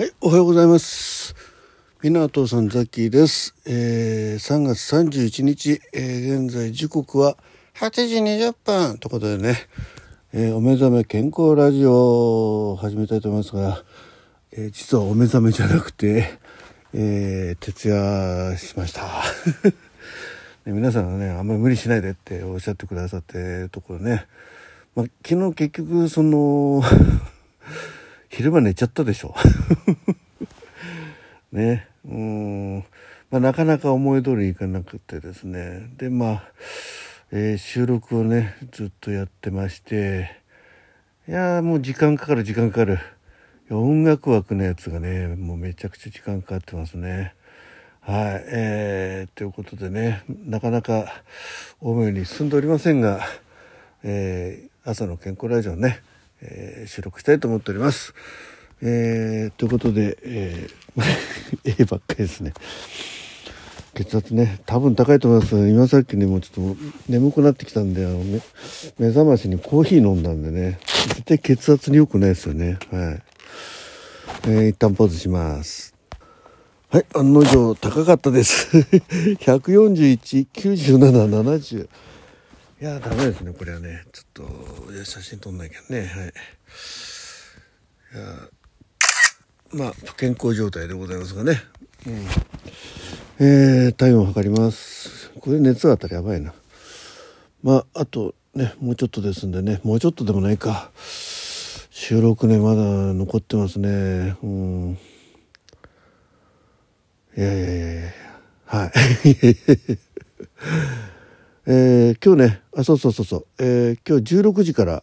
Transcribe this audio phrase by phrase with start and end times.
[0.00, 1.34] はい、おはようございます。
[2.02, 3.54] 港さんザッキーです。
[3.66, 7.36] えー、3月31日、えー現在時刻は
[7.74, 9.58] 8時20分ということでね、
[10.32, 13.84] えーお目覚め健康ラジオを始めたいと思いますが、
[14.52, 16.38] えー実はお目覚めじゃなくて、
[16.94, 19.02] えー徹夜しました。
[20.64, 24.24] で 皆さんがね、あんまり無理しないでっておっしゃってくださってるところね、
[24.96, 26.82] まあ、昨日結局その、
[28.30, 29.34] 昼間寝ちゃったでしょ。
[31.50, 31.88] ね。
[32.08, 32.78] うん。
[33.30, 35.90] まあ、なかなか思い通りいかなくてですね。
[35.98, 36.52] で、まあ、
[37.32, 40.30] えー収録をね、ずっとやってまして、
[41.28, 43.00] いやもう時間かかる時間かかる。
[43.68, 47.34] 音楽枠のやつがね、もうめちゃくちゃ時間かかってますね。
[48.00, 48.44] はい。
[48.46, 51.22] えー、ということでね、なかなか
[51.80, 53.26] 思うように進んでおりませんが、
[54.04, 56.00] えー朝の健康ラジオね、
[56.42, 58.14] えー収録したいと思っております。
[58.82, 62.52] えーということで、えー、絵 ばっかりですね。
[63.94, 65.68] 血圧ね、多分高いと思います。
[65.68, 68.22] 今さっきね、もうちょっと眠くなってきたんで、あの、
[68.98, 72.78] 目覚ましにコーヒー飲んだんでね、絶対血圧に良くないですよね。
[72.90, 73.22] はい。
[74.44, 75.94] えー一旦ポーズします。
[76.88, 78.68] はい、案の定高かったです。
[79.42, 81.88] 141、97、70。
[82.80, 84.06] いやー、ダメですね、これはね。
[84.10, 84.48] ちょっと、
[85.04, 86.00] 写真撮んなきゃね。
[86.00, 86.06] はい。
[86.06, 86.08] い
[88.16, 88.22] や
[89.72, 91.60] まあ、健康状態でございますがね。
[92.06, 92.24] うん。
[93.38, 95.30] えー、体温を測ります。
[95.40, 96.54] これ熱があったらやばいな。
[97.62, 100.90] まあ、あとね、もうちょっとですんでね、もうちょっとでもないか。
[101.90, 104.36] 収録ね、まだ残ってますね。
[104.42, 104.98] うん。
[107.36, 108.10] いやいやいやいや
[108.64, 108.90] はい。
[111.66, 115.02] えー今日ね、あ、そうそうそうそう、えー今日16時から、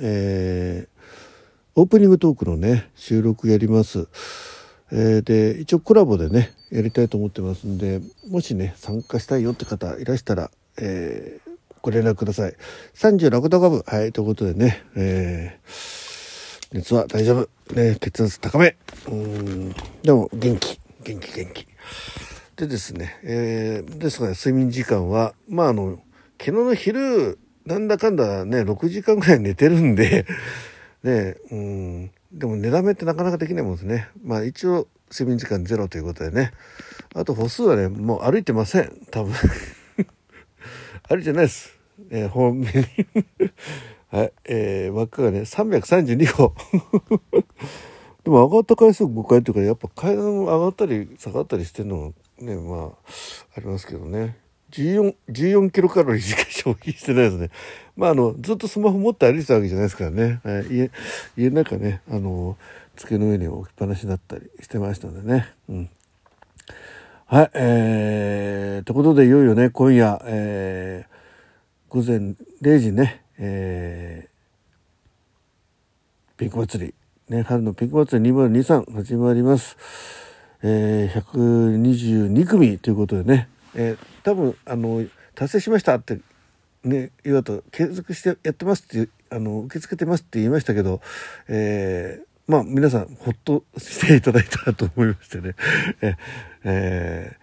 [0.00, 0.92] えー
[1.74, 4.06] オープニングトークのね、収録やります。
[4.92, 12.54] えーで、一応コラボでね、やりたいと思ってますんで、もしね、参加したいよって方いらしたら、えーご連絡ください。
[12.94, 13.82] 36度5分。
[13.86, 17.74] はい、ということでね、えー熱は大丈夫。
[17.74, 18.76] ね、血圧高め。
[19.08, 21.66] うん、でも元気、元気、元気。
[22.56, 25.98] でですね、えーですから睡眠時間は、まああの、
[26.38, 30.26] 昨日の昼、なんだかんだね、6時間ぐらい寝てるんで、
[31.02, 34.08] ね、うん、でも寝だめってなかなかできないもんですね。
[34.22, 36.52] まあ一応、睡眠時間ゼロということでね。
[37.14, 39.06] あと歩数はね、もう歩いてません。
[39.10, 39.34] 多分。
[41.08, 41.78] 歩いてないです。
[42.10, 42.66] えー、方面。
[44.10, 46.54] はい、えー、輪っかがね、332歩。
[48.24, 52.88] でも上がった回数5回というか、やっぱ階段上がったり下がったりしてるのがね、まあ、
[53.56, 54.36] ありますけどね。
[54.72, 57.50] 14、14キロカロリーしか消費してないですね。
[57.96, 60.40] まあ、あの、ずっとスマホ持って歩いてたわけじゃないですからね。
[60.42, 60.90] はい、家、
[61.36, 62.56] 家の中ね、あの、
[62.96, 65.52] 机の上に置きっぱなしだったりしてましたんでね。
[65.68, 65.90] うん。
[67.26, 76.94] はい、えー、ということで、いよいよね、今夜、えー、午前0時ね、えー、ピンク祭り、
[77.28, 80.21] ね、春のピンク祭り2023始まります。
[80.62, 86.20] えー、122組ということでね、えー、多分、あの、達成しましたって、
[86.84, 91.00] ね、言うと、継続してやってますって、あの、受け付けてますって言いましたけど、
[91.48, 95.54] えー、まあ、皆さん、ほっとしていただいたと思いましてね、
[96.64, 97.42] えー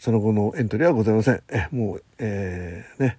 [0.00, 1.42] その後のエントリーはございません。
[1.70, 3.18] もう、えーね、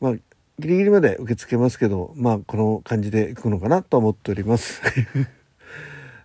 [0.00, 4.80] まあ、ギリギリまで受け付けますけど、まあ、この感じでいくのかなと思っております。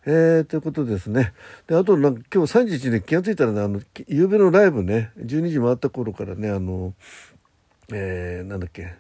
[0.06, 1.34] えー、ということですね。
[1.68, 6.94] で、あと、なんか今日3時で気がついたらね、あの、夕べのライブね、12時回った頃からね、あの、
[7.94, 8.94] えー、なんだっけ、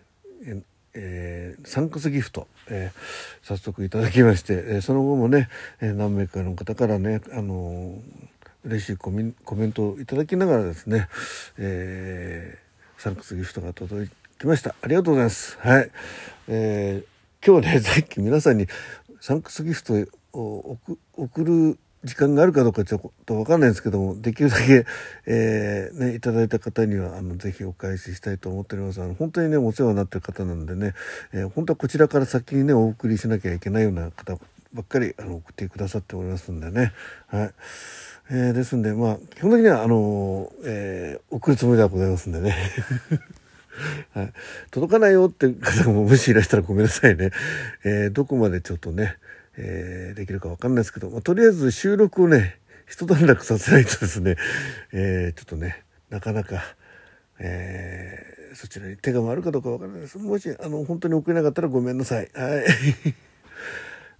[0.45, 0.61] え
[0.93, 8.29] えーサンクスギフト、えー早速いただきまして、えーその後もね、えー何名かの方からね、あのー
[8.63, 11.07] 嬉しいコメンコメントをいただきながらですね、
[11.57, 14.75] えーサンクスギフトが届きました。
[14.81, 15.57] ありがとうございます。
[15.59, 15.91] はい。
[16.47, 17.11] えー
[17.43, 18.67] 今日ね、 さっき皆さんに
[19.19, 19.93] サンクスギフト
[20.33, 24.85] 送る時間があるかどうかちょっとわかんないんですけども、できるだけ、
[25.27, 29.01] えーね、いただいた方には、あの、ぜひお返ししたいと思っております。
[29.01, 30.95] あの、本当にね、お世話になってる方なんでね、
[31.31, 34.35] えー本当はこちらから先にね、お送りしなきゃいけないような方
[34.73, 36.91] ばっかり、あの、送ってくださっておりますんでね。
[37.27, 37.51] はい。
[38.31, 42.55] えーですんで、まあ、基本的には、あの、え送るつもりではございますんでね。
[44.13, 44.33] はい、
[44.71, 47.31] 届かないよって方ももしいらしたらごめんなさいね。
[47.83, 49.17] えーどこまでちょっとね、
[49.57, 54.35] えーできるかわかんないですけど、まあ、とりあえず収録をね、一段落させないとですね、
[54.91, 56.61] えーちょっとね、なかなか、
[57.39, 60.17] えーそちらに手が回るかどうかわからないです。
[60.17, 62.29] もし、あの、本当に送れなかったらごめんなさい。
[62.33, 62.65] はい。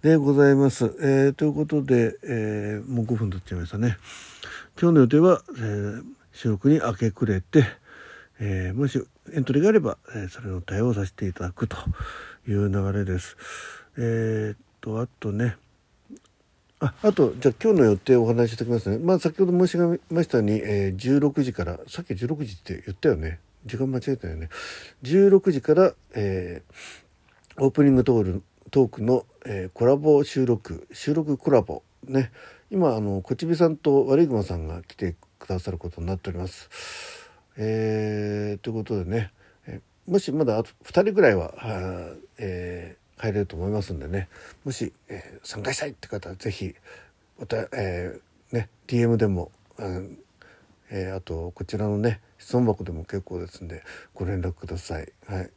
[0.02, 0.86] でございます。
[1.00, 3.98] えー、ということで、えー、もう5分経っちゃいましたね。
[4.80, 7.64] 今日の予定は、えー、収録に明け暮れて、
[8.40, 9.00] えー、もし
[9.32, 11.76] エントリーがあれば、えー、それの対応させていただくと
[12.48, 13.36] いう流れです。
[13.96, 15.56] えー、とあとね
[16.80, 18.98] ああとじゃあ今日の予定をお話ししておきますね。
[18.98, 23.38] まあ先ほど申し上げましたように、えー、16時からさっき16時って言ったよね。
[23.64, 24.48] 時間間違えたよね。
[25.04, 28.42] 16時から、えー、オープニングトール
[28.72, 32.32] トークの、えー、コラボ収録収録コラボね
[32.72, 36.68] 今あのこちびさんと悪い熊さんが来てくださることになっております。
[37.56, 39.30] えー、ということでね、
[39.68, 44.28] え、もしまだあと2人ぐらいはは、えー、入れると思いますんでね
[44.64, 46.74] もし、えー、参加したいって方は是非
[47.38, 50.18] また、えー、ね DM でも、うん
[50.90, 55.12] えー、あとこちらのね質問箱でも結構ですんでご連絡ください。
[55.26, 55.50] はい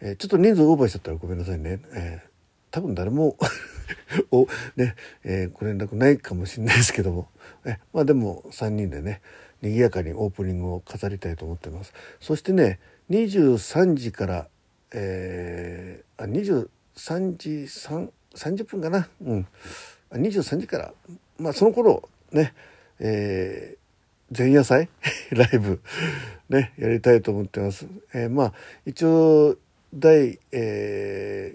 [0.00, 1.80] えー、ちょっと人数オーバーしちゃったらごめんなさいね。
[1.94, 2.34] えー
[2.70, 3.36] 多分誰も
[4.32, 7.28] おね、えー、ご連絡ないかもしれないですけども、
[7.64, 9.20] えまあでも3人でね
[9.62, 12.80] 賑やかにオープニングを飾りたいと思ってますそしてね
[13.10, 14.48] 23時から
[14.96, 16.26] えー、あ
[16.96, 19.08] 23時3 30分かな。
[19.24, 19.46] うん。
[20.12, 20.92] 23時から。
[21.38, 22.52] まあその頃ね
[23.00, 24.88] えー、前夜祭？
[25.32, 25.80] ライブ。
[26.48, 27.86] ねやりたいと思ってます。
[28.12, 28.52] えー、まあ
[28.86, 29.56] 一応
[29.94, 31.54] 第、え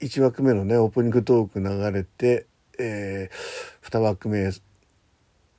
[0.00, 2.46] ー、1枠目のねオープニングトーク流れて、
[2.78, 4.50] えー、2枠目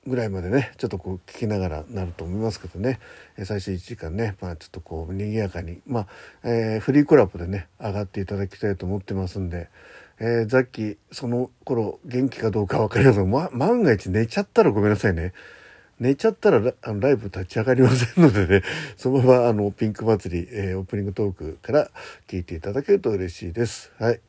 [0.07, 2.99] ぐらいまでねちょっとこう聞きながらなると思いますけどね。
[3.43, 6.07] 最初1時間ねまあちょっとこう賑やかにまあ、
[6.43, 9.69] えー、フリーコラボでね上がっていただきたいと思ってますんで、
[10.19, 15.33] えー、ザッキその頃元気かどうか分かりません、ま、万が一寝ちゃったらごめんなさいね。
[15.99, 18.63] 寝ちゃったらあのライブ立ち上がりませんのでね。
[18.97, 21.91] そのままあのピンク祭り、えー、オープニングトークから
[22.27, 23.91] 聞いていただけると嬉しいです。
[23.99, 24.19] はい。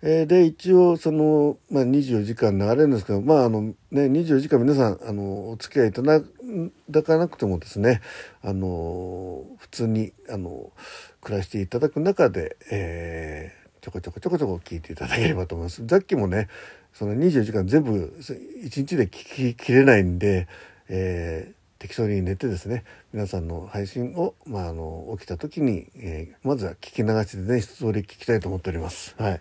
[0.00, 8.00] えー、で一応その、まあ、24時間流れるんですけどまああのね24時間皆さんあのお付き合いいただかなくてもですね
[8.42, 10.72] あの普通にあの
[11.20, 15.84] 暮らしていただく中で、えー、ちょこちょこちょこちょこ聞いていただければと思います。
[15.86, 16.48] さっきもね
[16.92, 20.46] その24時間全部1日で聞ききれないんで、
[20.88, 29.14] えー、適当に寝てですね皆さんの配信を、まあ、あの起きた時に、えー、まずは聞き流しでね一通り聞きたいと思っております。
[29.18, 29.40] はい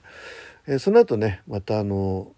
[0.67, 2.31] えー、その後ねまたあの、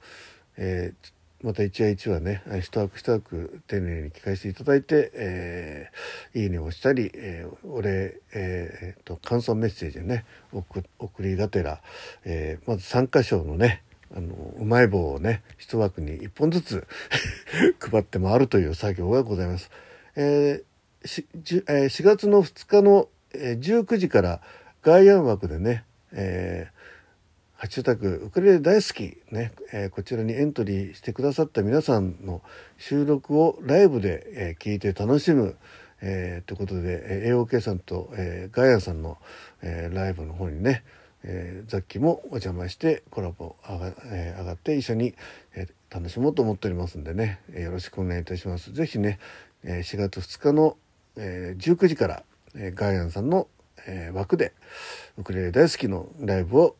[0.58, 10.84] えー、また一話一話ね一枠一枠丁寧に聞かせていただいて、えー、いいねをしたり、えー、お礼、えー、と感想メッセージね送
[11.20, 11.82] りがてら、
[12.24, 13.84] えー、まず参加賞のね
[14.16, 16.88] あのうまい棒をね一枠に1本ずつ
[17.80, 19.70] 配って回るという作業がございます。
[20.22, 24.42] えー、えー、4月の2日の、えー、19時から
[24.82, 26.80] 外野枠でね、えー
[27.60, 32.42] ハッシュタグウクレレ大好きね、えー、こちらにエントリーしてくださった皆さんの
[32.78, 35.58] 収録をライブで、えー、聞いて楽しむ、
[36.00, 39.18] えー、ということで、えー、AOK さんと、えー、ガイアンさんの、
[39.62, 40.86] えー、ライブの方にね、
[41.24, 45.14] えー、ザッキもお邪魔してコラボ上が,、えー、上がって一緒に、
[45.54, 48.72] えー、楽しもうと思っておりますんでね、えー、よろしくお願いいたします。
[48.72, 49.20] ぜひね、
[49.64, 50.78] 4月2日の、
[51.16, 52.24] 19時から、
[52.56, 53.48] ガイアンさんの、
[54.14, 54.54] 枠で
[55.18, 56.76] ウクレレ大好きのライブを、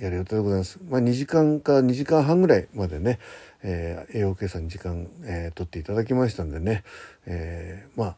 [0.00, 0.78] やる予定でございます。
[0.88, 3.18] まあ、2時間か2時間半ぐらいまでね、
[3.62, 6.82] えー、栄養計算に時間、え、取っていただきましたんでね、
[7.26, 8.16] えー、まあ、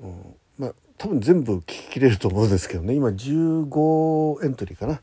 [0.00, 5.00] うん、まあ多分全部聞ききれると思うんですけどね今15エントリーかな、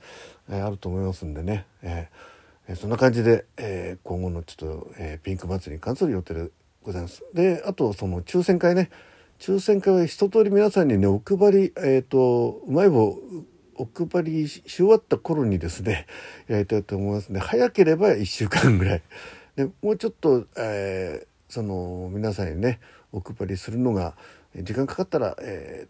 [0.49, 6.51] えー、あると思いますんでね、えー、そんな感じで、えー、今後のちょっと、えー、ピンク祭りに関する予定
[6.87, 7.23] ございます。
[7.33, 8.89] であとその抽選会ね。
[9.39, 13.15] 抽選会は一通り皆さんにねお配りえっ、ー、とうまい棒
[13.75, 16.07] お配りし終わった頃にですね
[16.47, 19.01] やりたいと思いますので早ければ1週間ぐらい。
[19.57, 22.79] でもうちょっと、えー、その皆さんにね
[23.11, 24.15] お配りするのが
[24.55, 25.87] 時間かかったら、え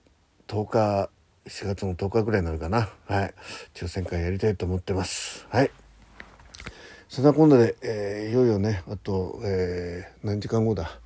[0.47, 1.09] ー、10日
[1.45, 2.89] 4月の10日ぐらいになるかな。
[3.05, 3.33] はい。
[3.75, 5.45] 抽選会やりたいと思ってます。
[5.49, 5.71] はい。
[7.09, 10.99] そんなこんなで、えー、いよいよねあと、えー、何時間後だ。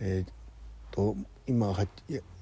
[0.00, 1.86] えー、と今は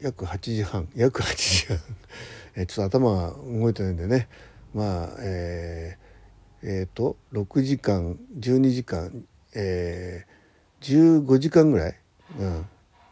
[0.01, 0.89] 約8時半。
[0.95, 1.79] 約8時半。
[2.55, 4.29] えちょっと頭が動いてないんでね。
[4.75, 11.95] まあえー、えー、と6時間12時間えー、15時間ぐらい、
[12.39, 12.67] うん、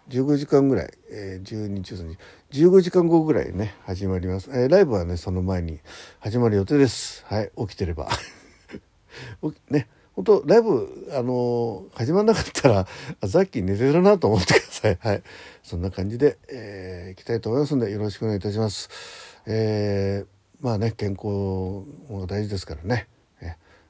[0.08, 2.16] 15時間ぐらい、えー、12、13
[2.50, 4.50] 時、15時間後ぐらいね、始まります。
[4.50, 5.80] えー、ライブはね、その前に
[6.18, 7.24] 始まる予定です。
[7.26, 8.08] はい、起きてれば。
[9.70, 12.86] ね、本当ライブ、あの、始まんなかったら、
[13.28, 14.98] さっき寝てるなと思ってください。
[15.00, 15.22] はい。
[15.62, 18.88] そんな感じで、えー、行きたいと思いますので、よろしくお願いいたします。
[19.46, 23.08] えー、まあね健康が大事ですからね、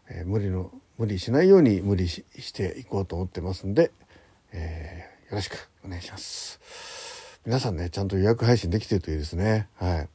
[0.09, 2.23] えー、無理の無理しないように無理し
[2.53, 3.91] ていこうと思ってますんで、
[4.53, 6.61] えー、よろしくお願いします
[7.45, 10.09] 皆さんねちゃんと予約配信できてるといいですねはい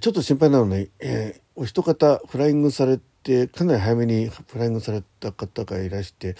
[0.00, 6.36] ちょっと心配なのね、えー、お一方フライングされてかなり早めにフライングされた方がいらして、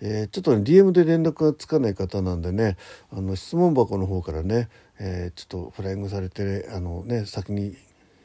[0.00, 2.76] えー、ちょっと、ね、DM で連絡がつかない方なんでね
[3.12, 7.76] あの質問箱の方からね、えー、ちょっとフライングされてあの、ね、先に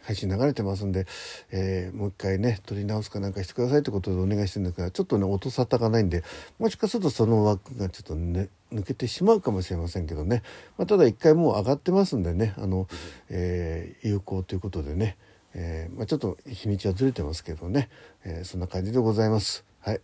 [0.09, 1.05] 配信流れてますんで、
[1.51, 6.23] えー、もう一回ね撮り直すかなんかしてくださいってことでお願いしてるんですがちょっとね音沙汰がないんで
[6.57, 10.41] もしかするとその枠がちょっとね抜けてしまうかもしれませんけどね、
[10.77, 12.87] まあ、ただ一回もう上がってますんでねあの、
[13.29, 15.15] えー、有効ということでね、
[15.53, 17.89] えー、まあ、ちょっと日にちはずれてますけどね、
[18.23, 19.65] えそんな感じでございます。
[19.81, 20.01] はい。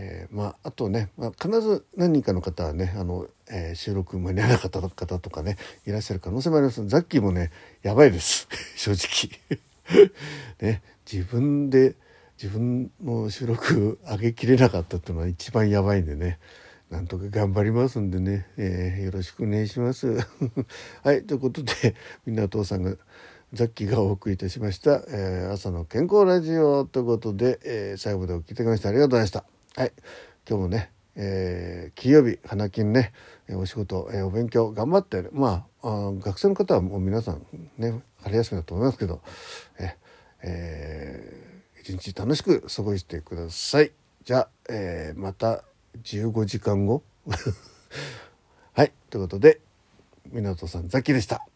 [0.00, 6.86] えー、まあ、あとね、まあ、必ず何人かの方はねあの、えー、収録間に合わなかった方とかねいらっしゃる可能性もあります。
[6.86, 7.50] ザッキーもね
[7.82, 8.48] やばいです。
[8.76, 10.10] 正直。
[10.62, 11.96] ね自分で
[12.40, 16.38] 自分の収録上げきれなかったっていうのは一番やばいんでね。
[16.90, 20.16] なんとか頑張りますんでね、えー、よろしくお願いします。
[21.02, 21.24] はい。
[21.24, 22.96] ということでみんなお父さんが
[23.54, 29.44] ザッキーがお送りいたしました、えー、朝の健康ラジオということで、えー、最後までお聞きいただきましてありがとうございました
[29.76, 29.92] はい。
[30.46, 33.12] 今日もね、えー、金曜日、花金ね、
[33.50, 37.46] お仕事、えー、お勉強頑張って、まああ、学生の方はもう皆さん
[37.78, 39.22] ね、春休みだと思いますけど、
[39.78, 39.96] え
[40.42, 43.92] えー、一日楽しく過ごしてください。
[44.24, 45.64] じゃあ、えー、また
[46.02, 47.02] 15時間後
[48.74, 48.92] はい。
[49.08, 49.60] ということで、
[50.32, 51.46] 湊さん、ザッキでした。